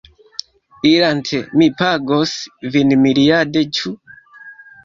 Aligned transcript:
Irante, 0.91 1.41
mi 1.61 1.67
pagos 1.83 2.33
vin 2.77 2.97
miriade. 3.05 3.65
Ĉu? 3.81 3.97